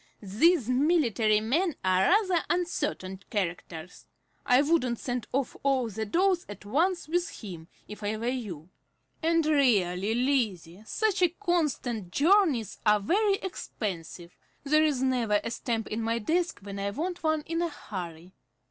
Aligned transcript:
"These 0.23 0.67
military 0.67 1.41
men 1.41 1.75
are 1.85 2.01
rather 2.09 2.43
uncertain 2.49 3.19
characters. 3.29 4.07
I 4.47 4.63
wouldn't 4.63 4.97
send 4.97 5.27
off 5.31 5.55
all 5.61 5.89
the 5.89 6.07
dolls 6.07 6.43
at 6.49 6.65
once 6.65 7.07
with 7.07 7.29
him, 7.43 7.67
if 7.87 8.01
I 8.01 8.17
were 8.17 8.25
you. 8.27 8.69
And 9.21 9.45
really, 9.45 10.15
Lizzie, 10.15 10.81
such 10.87 11.21
constant 11.39 12.09
journeys 12.11 12.79
are 12.83 12.99
very 12.99 13.35
expensive. 13.43 14.35
There 14.63 14.83
is 14.83 15.03
never 15.03 15.39
a 15.43 15.51
stamp 15.51 15.87
in 15.87 16.01
my 16.01 16.17
desk 16.17 16.61
when 16.61 16.79
I 16.79 16.89
want 16.89 17.21
one 17.21 17.41
in 17.45 17.61
a 17.61 17.69
hurry." 17.69 18.33